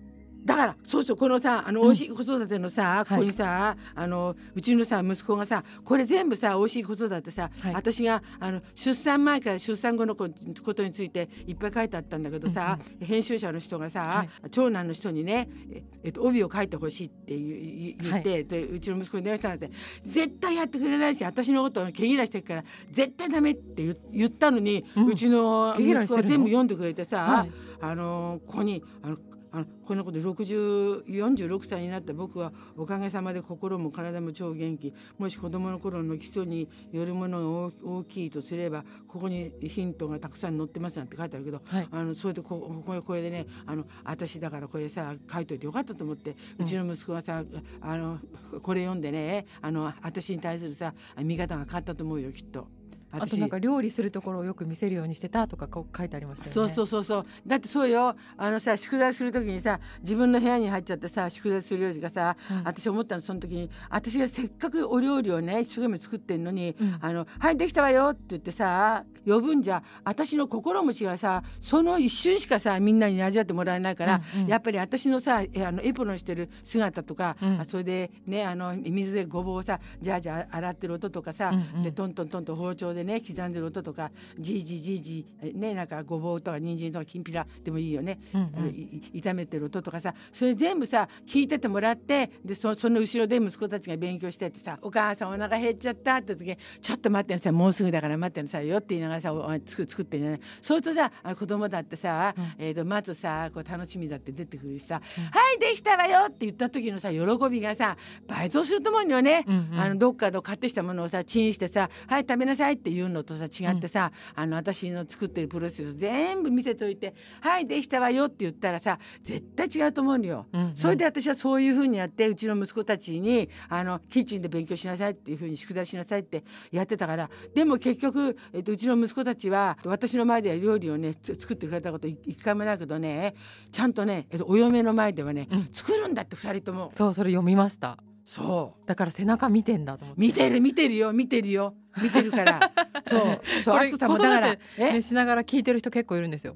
[0.48, 1.88] だからそうそうこのさあのうん。
[1.88, 3.06] 美味しい子育てのさ、はい。
[3.06, 7.74] ここにさあのうちのさ息子がさこれ全部さ美味しい子育てさ、はい。
[7.74, 10.30] 私があの出産前から出産後のこ
[10.64, 14.50] ことについていっぱい書いてあったんだけどさ、編集者の人がさ、はい。
[14.50, 19.76] 長男の人にねええっと帯を書いてほしいって言って、でうちの息子に電話したんだって。
[20.04, 27.52] 絶対やってくれないし私のことを毛嫌いしてるから絶対ダメって言言ったのに、ううんちの息子が全部読んでくれてさ、はい。
[27.80, 29.18] あのここにあの
[29.52, 34.94] あのこんなこと60 46歳になった僕はおかげさまで心も体も超元気。
[35.18, 41.88] もし子供の頃の基礎によるものが大大きいとすればここにヒントがたくさん載ってますなんて書いてあるけどはい。
[41.92, 47.44] あのそれでここここれでねあの私だからこれさ書いといてよかったと思ってうちの息子がさ、
[47.82, 48.20] あの
[48.62, 52.68] これ読んでねあの私に対するさ見方が変わったと思うよきっと。
[53.12, 56.54] あとなんか料理するところをよく見せるようにしてたとかこう書いてありましたよね。
[56.54, 57.26] そうそうそうそう。
[57.46, 58.16] だってそうよ。
[58.38, 62.64] あのさ宿題する時にさ自分の部屋に入っちゃってさ宿題するよりかさ、うん。
[62.64, 66.98] 私思ったのその時に私がせっかくお料理をね一生懸命作ってんのに「うん。
[67.00, 74.48] あのはいできたわよ」って言ってさ呼ぶんじゃ私の心持ちがさその一瞬しかさみんなに味わってもらえないから、うんうん。
[74.48, 77.60] やっぱり私のさえあのエプロンしてる姿とか、うん。
[77.60, 81.84] あそれでねあの水でごぼうをさじゃあじゃあ洗ってる音とかさ、うんうん。
[81.84, 89.02] でトントントンと包丁でね刻んでる音とかじいじいじいじえねなんかごぼうとか人参とかきんぴらでもいいよね、うんうん。
[89.14, 100.40] 炒めてる音とかさそれ全部さ聞いててもらってでそその後ろで息子たちが勉強してってさ「お母さんお腹減っちゃった」って時に「ちょっと待ってなさいもうすぐだから待ってなさいよ」って言いながらさお作作ってね。
[100.62, 102.46] そうするとさあの子供だってさ、うん。
[102.58, 105.24] えー、とまずさこう楽しみだって出てくるしさ「うん。
[105.26, 109.44] はいできたわよ」って言った時のさ喜びがさ倍増すると思うのよね。
[109.48, 109.80] うんうん。
[109.80, 120.46] あのどっかで買ってきたものをさチンしてさ「はい食べなさい」っていうのとさ違ってさ、あの私の作ってるプロセスを全部見せといて「はいできたわよ」って言ったらさ絶対違うと思うのよ。
[120.54, 120.76] うんうん。
[120.76, 133.36] それで私はそういうふうにやってうちの息子たちにあのキッチンで勉強しなさいっていうふうに宿題しなさいってやってたからでも結局、えっと、うちの息子たちは私の前では料理をねつ作ってくれたことい一回もないけどね
[133.72, 135.70] ちゃんとね、えっと、お嫁の前ではね、うん。
[135.72, 136.92] 作るんだって二人とも。
[136.96, 137.98] そうそれ読みました。
[138.24, 138.88] そう。
[138.88, 140.22] だから背中見てんだと思って。
[140.22, 141.76] 見てる見てるよ見てるよ。
[142.02, 142.72] 見てるから。
[143.08, 146.56] そうそうあすこさんもだから子育えねしながら聞いてる人結構いるんですよ。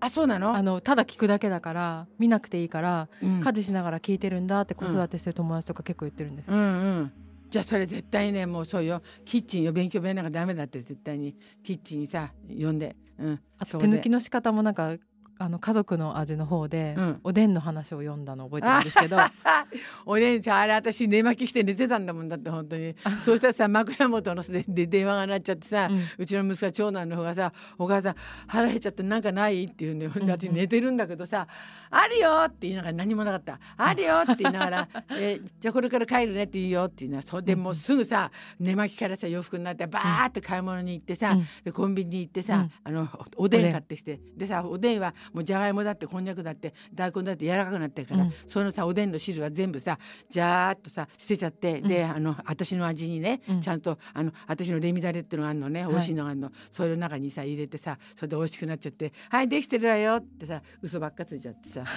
[0.00, 0.54] あそうなの？
[0.54, 3.40] あのただ聞くだけだから見なくていいからうん。
[3.40, 7.12] 家事しながら聞いてるんだって子育てしてる友達とか結構言ってるんです、うんうん
[7.54, 9.00] じゃあそれ絶対ねもうそうよ。
[9.24, 9.72] キッチンよ。
[9.72, 14.96] 勉強弁なんかダメだって絶対にキッチンにさ呼んで、うん、あと手抜きの仕方もなんか
[15.38, 17.20] あの家族の味の方で、うん。
[17.24, 19.16] おでんの話を読んだの覚えてるんですけど。
[20.06, 22.94] お姉ちゃんあれ私寝巻きして寝てたんだもんだって本当に。
[23.22, 28.14] そうしたらさ枕元のでで電話が鳴っちゃってさ、ううんちの息子長男の方がさ「お母さん
[28.46, 30.30] 腹減っちゃってなんかない?」って言うんだよ、でうんうん。
[30.32, 31.46] 私寝てるんだけどさ
[31.90, 41.46] 「あるよ」って言いながら何もなかった「あるよ」って言いながら「えじゃあこれから帰るね」って言うよって言うのそれでもうすぐさ寝巻きからさ洋服になってバーって買い物に行ってさ、うん。
[41.64, 42.70] でコンビニに行ってさ、うん。
[42.84, 43.72] あのおでん。
[43.72, 44.20] 買ってきて。
[44.36, 48.32] でさおでんはもうじゃがいもだってこんにゃくだって大根だって柔らかくなってるから、うん。
[48.46, 53.60] そのさおでんの汁は全部さジャーっとさ捨てちゃって、であの私の味にね、うん。
[53.60, 55.86] ちゃんとあの私のレミダレっていうのがあるのね、い。
[55.86, 56.50] 美味しいのがあるの。
[56.70, 61.84] それの中にさ入れてさそれで美味しくなっちゃって「はいできてるわよ」ってさ嘘ばっかついちゃってさ。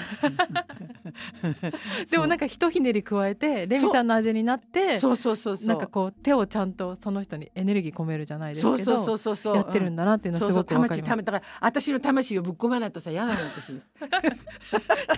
[2.09, 5.15] でもなんかひとひねり加えてレミさんの味になってそう。
[5.15, 9.55] そうそうそうなんかこう手をちゃんとその人にエネルギー込めるじゃないですけそうそうそどうそうそう。
[9.55, 11.09] やってるんだなっていうのそうそうすごくわかります。
[11.09, 13.81] 魂ためだから私の魂をぶっ込まないとさ嫌なの私。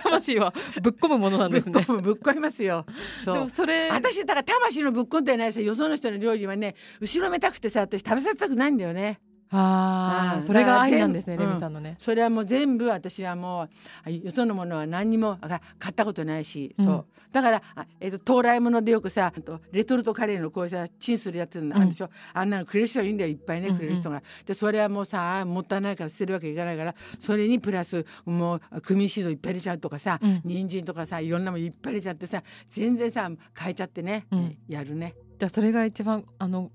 [0.02, 1.80] 魂はぶっ込むものなんぶっですね。
[1.80, 2.86] 込むぶっ込みますよ。
[3.24, 10.42] そでうもそれ私だから魂のぶっ込んでないさよその人の料理はね後ろめたくてさ私食べさせたくないんだよねああうん。
[10.42, 11.96] それが愛なんですねレミさんのね。
[11.98, 13.70] それはもう全部私はもう
[14.04, 19.32] あよそのものは何にもあ買ったことないしそう、うんだからあ、えー、と東来物でよくさ
[19.72, 24.22] レトルトカレーのこうさチンするやつあるでしょ、あんなのくれる人がいいんだよいっぱいねくれる人が。
[24.44, 30.42] でそれはもうさもったいないから捨てるわけいかないからそれにプラスもうクミンシードいっぱい入れちゃうとかさ、うん。
[30.44, 34.58] 人参とかさいろんなもんいっぱい入れちゃってさ全然さ変えちゃってね、うん。
[34.68, 35.14] やるね。
[35.38, 36.72] じゃあそれが一番あの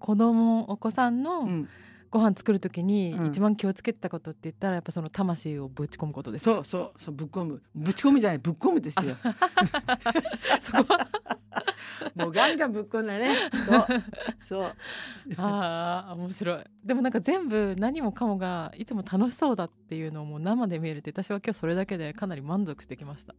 [0.00, 1.68] 子供お子さんのうん
[2.10, 3.26] ご飯作るときにうん。
[3.26, 6.44] 一番気をつけてたことって言ったらやっぱその魂をぶち込むことです。
[6.44, 7.62] そうそうそうぶっ込む。
[7.74, 9.16] ぶち込むじゃないぶっ込むですよ。
[10.60, 11.08] そこは？
[12.14, 13.34] もうガンガンぶっ込んだね。
[13.66, 13.86] そう。
[14.40, 14.74] そう。
[15.38, 16.64] ああ面白い。
[16.84, 23.34] でもなんか全部何もかもがいつも楽しそうだっていうのをもう生で見えるって私は今日それだけでかなり満足してきました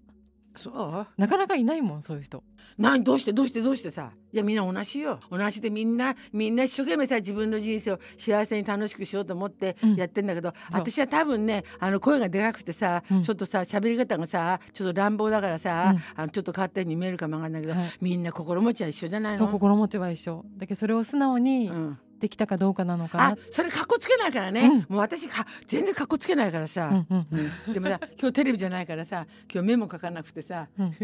[0.57, 1.07] そう？
[1.17, 2.43] なかなかいないもんそういう人。
[2.77, 3.33] 何どうして？
[3.33, 3.61] どうして？
[3.61, 3.91] どうして？
[3.91, 4.11] さ。
[4.33, 5.19] いやみんな同じよ。
[5.31, 9.95] 同じでみんなみんな一生懸命さ自分の人生を幸せに楽しくしようと思ってうん。
[9.95, 10.57] やってんだけど、そう。
[10.73, 13.23] 私は多分ねあの声がでかくてさ、うん。
[13.23, 16.21] ちょっとさ喋り方がさちょっと乱暴だからさ、うん。
[16.21, 17.91] あのちょっと変わったように見えるかもわかんないけど、はい。
[18.01, 19.37] みんな心持ちは一緒じゃないの？
[19.39, 20.45] そう心持ちは一緒。
[20.57, 24.77] だけどそれを素直にうんできたかどうかなのかあなそれかっこつけないからね、うん。
[24.79, 27.27] もう私か全然かっこつけないからさ、うんうん
[27.67, 27.73] うん。
[27.73, 30.95] でもさ今日テレビじゃないからさ今日目も描かなくてさ、うん。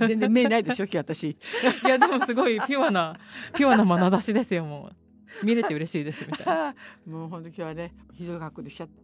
[0.06, 1.30] 全然目ないでしょ今日私。
[1.30, 1.36] い
[1.88, 3.16] やでもすごいピュアな
[3.54, 4.96] ピュアな眼差しですよもう。
[5.42, 6.74] 見れて嬉しいですみたいな。
[7.06, 9.03] もう本当今日はねひどい格好でしちゃった。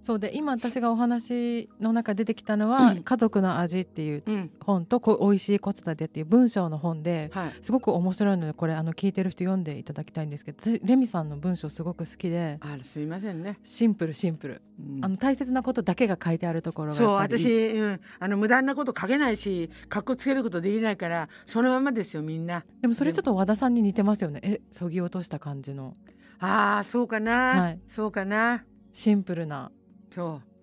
[0.00, 7.50] そうで今私がお話の中出てきたのは「家族の味」っていううん、本とこ「美味しい子育て」っていう文章の本ではい。
[7.60, 13.58] すごく面白いのでこれあの聞いてる人読んでいただきたいんですけど私レミさんの文章すごく好きであらすみませんね。
[13.62, 15.04] シンプルシンプル、うん。
[15.04, 22.64] あの大切なことだけが書いてあるところがそう私、うん、あの無駄なこと書けないし格好つけることできないからそのままですよみんな。
[22.80, 24.40] でもそれちょっと和田さんに似てますよね。
[24.42, 25.96] えそぎ落とした感じの。
[26.38, 27.80] ああそうかな、はい。
[27.86, 28.64] そうかな。
[28.92, 29.79] シンプルなそ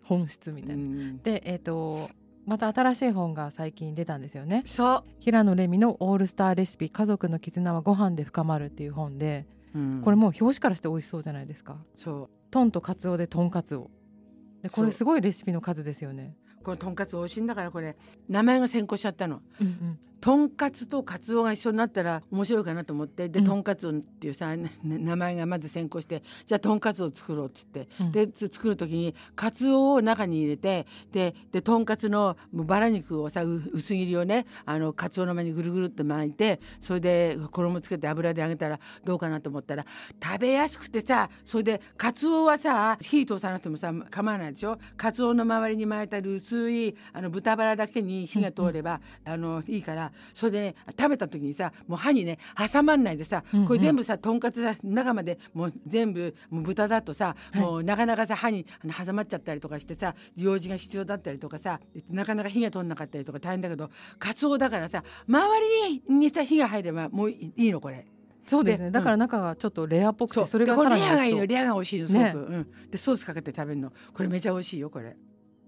[0.04, 0.68] 本質みう。
[0.68, 0.84] たいな。
[0.84, 2.10] うん、でえっ、と
[2.46, 4.64] また新しい本が最近出たんですよね。
[4.66, 11.78] そ平野レミのオールスターレシピ家族の絆はご飯で深まるっていう本でう、うん、これもう表紙からして美味しそうじゃないですか。
[11.96, 12.30] そう。
[12.50, 13.92] トンとカツオでとんかつを。
[14.62, 16.36] でこれすごいレシピの数ですよね。
[16.64, 17.96] このとんかつ美味しいんだからこれ
[18.28, 19.42] 名前が先行しちゃったの。
[19.62, 23.30] うんうんとんかつとかつおが一緒になったら面白いかなと思って。
[23.30, 23.46] で、うん。
[23.46, 28.12] とんかつっていうさ、ね名前がまず先行してじゃあとんかつを作ろうっつって、うん。
[28.12, 39.86] でつ作る時にかつおを中に入れてででとんかつのバラ肉をさう薄切りをねあのかつおの前にぐるぐるって巻いてそれで衣つけて油で揚げたらどうかなと思ったら
[40.24, 44.78] 食べやすくてさそれでかつおはさ火通さなくてもさ構わないでしょ？
[44.96, 52.40] かつおの周りに巻いた薄いあの豚バラだけに火が通れば、あのいいからそれでね食べた時にさもう歯にね
[52.72, 53.68] 挟まんないでさ、うんうん。
[53.68, 57.62] これ全部さとんかつさ中までもう全部もう豚だとさ、はい。
[57.62, 58.66] もうなかなかさ歯に
[59.06, 63.90] 挟まっちゃったりとかしてさ用事が必要だったりとかさなかなか火が通んなかったりとか大変だけど
[64.20, 68.06] かつおだからさ周りににさ火が入ればもういいのこれ。
[68.46, 68.86] そうですね。
[68.86, 71.46] でだから中がちょっとレアっぽくて、それがさらにれレアがいいの。
[71.46, 72.08] レアが美味しいの。
[72.08, 72.38] すねう。
[72.40, 73.92] ん、でソースかけて食べるの。
[74.14, 75.18] これめちゃ美味しいよこれ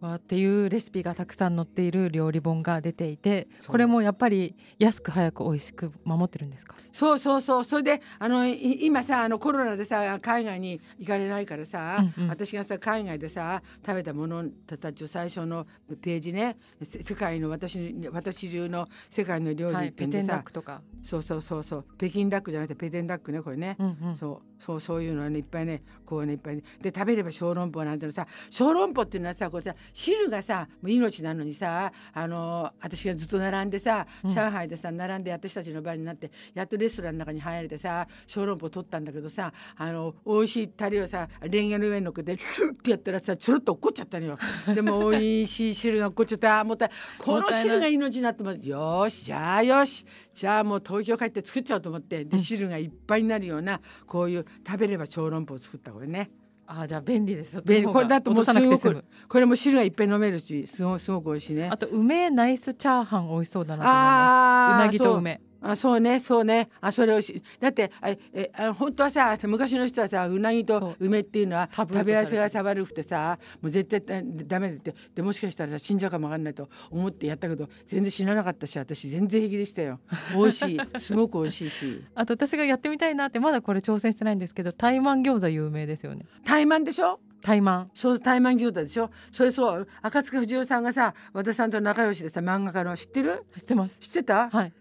[0.02, 6.76] わっていうレシピがたくさん載っている料理本が出ていてこれもやっぱり安く早く美味しく守ってるんですか？
[6.92, 7.64] そうそうそう。
[7.64, 12.30] それであのい今さあのコロナでさ海外に行かれないからさ、うんうん。
[12.30, 14.46] 私がさ海外でさ食べたもの
[14.80, 15.68] たちを最初の
[16.02, 21.86] ページねせ世界の私私流の世界の料理はいペテンダックとか、そうそうそうそう。
[21.98, 26.64] 北京ダックじゃなくてペテンダックねこれね、うんうん、そうそうそういうのはねいっぱいねこうねいっぱいね。
[26.82, 34.34] で食べれば小籠包なんてのさ小籠包っていうのはさこれさ汁がさもう命なのにさあの私がずっと並んでさうん。
[34.34, 44.38] 上海でさ並んで私たちの場になってやっとレストランの中に入れてさ小籠包取ったんだけどさあの美味しいタレをさレンゲの上に乗っけてシュッってやったらさちょろっと落っこっちゃったのよ。
[44.74, 46.64] でも美味しい汁が落っこっちゃった。
[46.64, 50.06] もったいこの汁が命になってもよーしじゃあよし。
[50.34, 56.32] じゃあもう東京帰って作っちゃおうと思ってで汁がいっぱいになるようなこういう食べれば小籠包を作ったこれね。
[56.72, 57.62] あじゃあ便利です。
[57.66, 57.88] 便利。
[57.88, 61.68] これだともうすごくこれも汁がいっぱい飲めるしすごすごく美味しいね。
[61.72, 64.84] あと梅ナイスチャーハン美味しそうだなと思います。
[64.84, 66.70] うなぎと梅あそうねそうね。
[66.80, 74.96] あそれ美味しいだってあえあ本当はさ昔の人はさうなぎと梅っていうのは食べ合わせがさ悪くてさもう絶対だダメだって。
[75.16, 80.00] でもしかしたらさ死んじゃうかもわかんないと思ってやったけど全然死ななかったし私全然平気でしたよ。
[80.34, 80.80] 美味しい。
[81.00, 82.04] すごく美味しいし。
[82.16, 86.26] あと私がやってみたいなってまだこれ挑戦してないんですけど台湾餃子有名ですよね。
[86.46, 87.20] 怠慢でしょ？
[87.42, 89.10] 台湾そう怠慢餃子でしょ？
[89.32, 89.88] それそう。
[90.02, 93.44] 赤塚不二夫さんがさ和田さんと仲良しでさ漫画家の知ってる？
[93.58, 93.98] 知ってます。
[94.00, 94.74] 知ってた、はい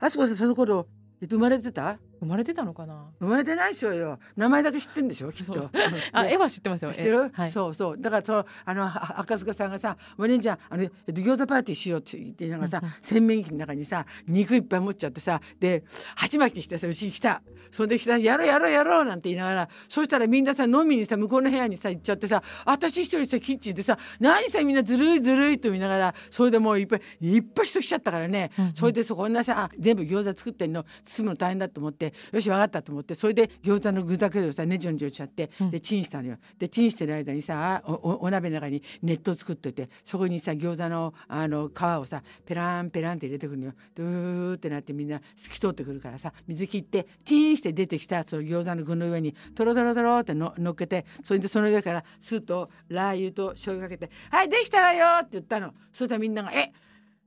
[0.00, 0.86] あそこさんその頃
[1.20, 1.98] 生まれてた？
[2.20, 3.06] 生まれてたのかな？
[3.18, 4.18] 生まれてないでしょうよ。
[4.36, 5.54] 名前だけ知ってんでしょきっと。
[5.54, 5.68] で
[6.12, 6.92] あ絵は知ってますよ。
[6.92, 7.50] 知ってる、絵はい。
[7.50, 7.98] そうそう。
[7.98, 17.42] だからそうあのあ赤塚さんがさ「お姉ちゃんあの、えっと、餃子パーティーしよう」って言ってながらさ、洗面器の中にさ肉いっぱい持っちゃってさで鉢巻きしてさうちに来た。
[17.70, 28.72] それで来たやろうやろうやろうなんて言いながらそしたらみんなさ飲みにさ向こうの部屋にさ行っちゃってさ私一人さキッチンでさ何さみんなずるいずるいと見ながらそれでもういっぱいいっぱい人来ちゃったからね、うんうん。
[28.74, 30.84] それでそこんなさあ全部餃子作ってんの。
[31.04, 36.36] 包むの大変だと思ってよし分かったと思ってそれで餃子の具だけをさねじょねじょしちゃってうんでチンしたのよ。
[36.58, 43.72] でチンしてる間にさおおお鍋の中に熱湯作っといてそこにさ餃子のあの皮をさペランペランって入れてくるのよ。
[43.94, 55.74] ドゥーってなってみんな透き通ってくるからさ水切ってチンして出てきたその餃子の具の上にトロトロトロっての乗っけてそれでその上から酢とラー油と醤油かけて「はいできたわよ!」って言ったの。
[55.92, 56.72] そしたらみんなが「え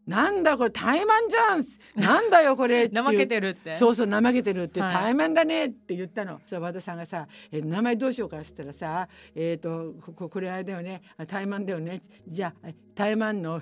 [0.07, 3.73] なんだこれ怠慢じゃんなんだよこれ 」怠けてるって。
[3.73, 4.93] そうそう怠けてるって、はい。
[4.93, 6.41] 怠慢だねって言ったの。
[6.45, 12.01] そう和田さんがさ、えー名前どうしようかって言ったらさ、えっ、とこここれあれだよね、あ怠慢だよね。
[12.27, 13.61] じゃあ怠慢の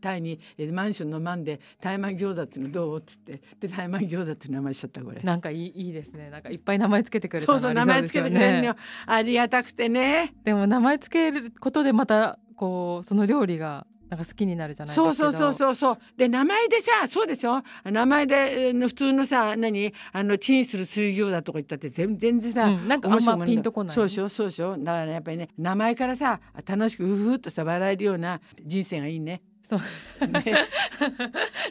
[0.00, 2.98] タイに、えーマンションのマンで怠慢餃子っていうのどう？
[2.98, 3.40] っつって。
[3.60, 5.20] で怠慢餃子って名前しちゃったこれ。
[5.22, 6.30] なんかいいいいですね。
[6.30, 8.76] なんかいっぱい名前つけてくれたそうそう名前つけてくれるのよ。
[9.06, 10.34] ありがたくてね。
[10.44, 15.98] でも名前つけることでまたこうその料理がなんか好きになるじゃないですかそうそうそうそうそう。
[16.16, 17.62] で名前でさそうでしょ？
[17.84, 19.92] 名前でえー普通のさ何？
[20.12, 23.94] あのチンする水餃子とか言ったって全全然さ、うんなんかあんまピンとこない。
[23.94, 29.42] そうでしょそうでしょだからねやっぱりね名前からさ楽しくうふっとさ笑えるような人生がいいね。
[29.62, 29.80] そう。
[30.28, 30.44] ね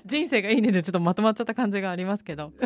[0.06, 2.52] 人生がいいねでちょっとまとまっちゃった感じがありますけど。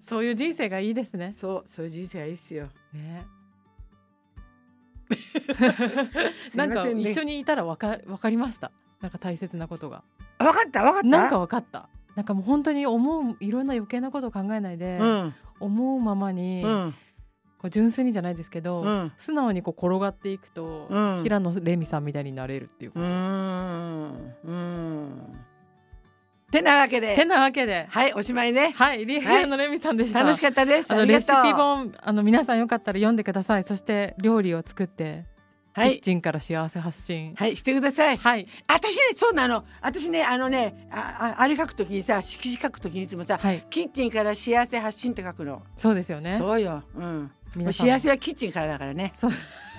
[0.00, 1.32] そういう人生がいいですね。
[1.32, 2.68] そうそういう人生がいいっすよ。
[2.92, 3.24] ね
[6.54, 8.70] なんか一緒にいたらわかわかりました。
[9.00, 10.02] なんか大切なことが。
[10.38, 11.08] わかったわかった。
[11.08, 11.88] なんかわかった。
[12.14, 15.34] なんかもう本当に思ういろんな余計なことを考えないで、うん。
[15.60, 16.94] 思うままに、うん。
[17.58, 19.12] こう純粋にじゃないですけど、うん。
[19.16, 21.22] 素直にこう転がっていくと、うん。
[21.22, 24.34] 平野レミさんみたいになれるっていううーん。
[24.44, 25.34] うん。
[26.54, 27.16] てなわけで。
[27.16, 27.86] てなわけで。
[27.90, 28.72] はいおしまいね。
[28.76, 30.92] はいリ平野レミさんでした、楽しかったです。
[30.92, 33.64] あのレシピ本あの皆さんよかったら読んでください。
[33.64, 35.24] そして料理を作って、
[35.72, 35.94] はい。
[35.94, 37.34] キッチンから幸せ発信。
[37.34, 38.16] はいしてください。
[38.16, 38.46] はい。
[38.68, 39.64] 私ねそうなの。
[39.80, 43.64] 私ねあのねあああれ書くときにさ色紙書くときにいつもさ、はい。
[43.68, 46.36] キッチンから幸せ発信って書くの、そうですよね。
[46.38, 47.88] そうよ、うん、もう皆さん。
[47.88, 49.12] 幸せはキッチンからだからね。
[49.16, 49.32] そう。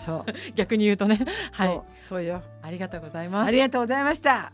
[0.05, 0.25] そう。
[0.55, 1.19] 逆に言うとね。
[1.53, 1.67] はい。
[1.69, 1.83] そう。
[2.01, 2.43] そうよ。
[2.61, 3.47] ありがとうございます。
[3.47, 4.51] ありがとうございました